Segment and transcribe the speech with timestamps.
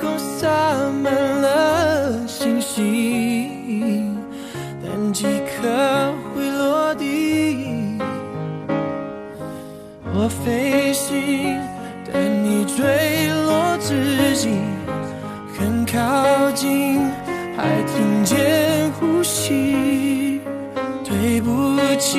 [0.00, 0.48] 空洒
[1.02, 4.16] 满了星星，
[4.82, 7.98] 但几颗会落地？
[10.14, 11.60] 我飞行，
[12.10, 14.48] 但你坠落之际，
[15.58, 17.00] 很靠近，
[17.56, 20.40] 还听见呼吸。
[21.04, 22.18] 对不起，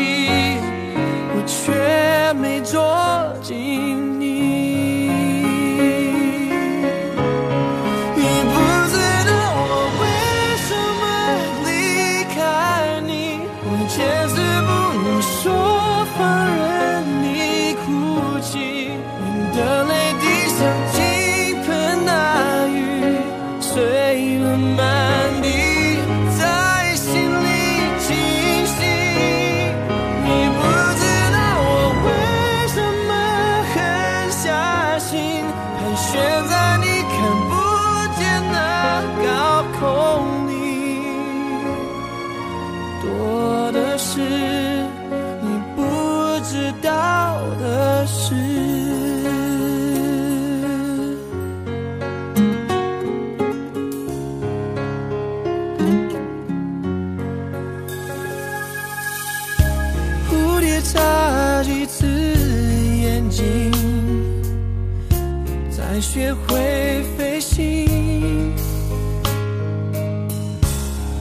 [1.34, 3.01] 我却没做。
[46.52, 48.36] 知道的事。
[60.30, 63.72] 蝴蝶眨几次眼睛
[65.72, 67.88] 才学会飞行。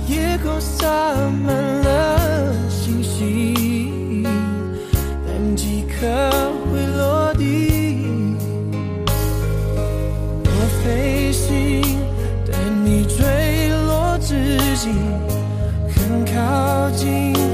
[0.09, 0.89] 夜空洒
[1.47, 1.80] 满
[14.89, 17.50] 很靠近。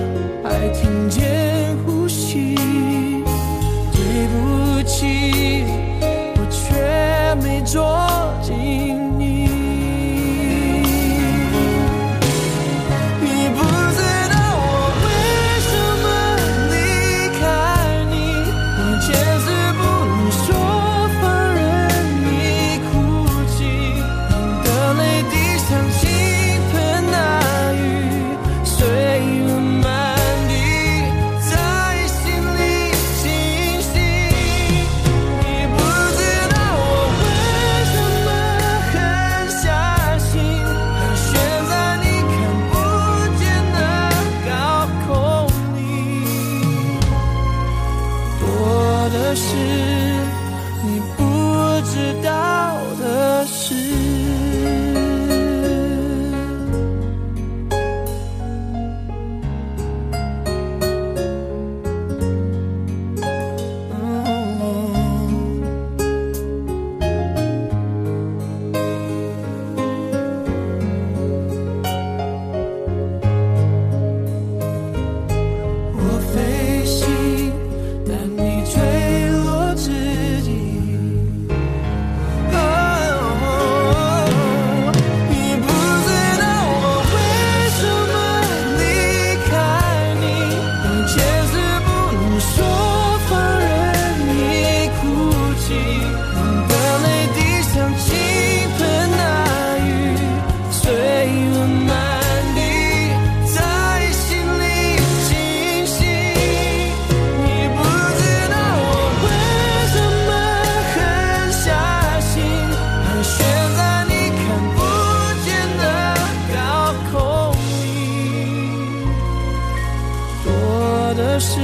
[121.17, 121.59] 的事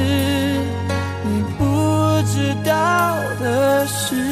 [1.25, 1.65] 你不
[2.27, 4.32] 知道的事。